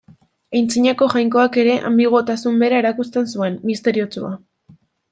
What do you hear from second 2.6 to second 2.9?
bera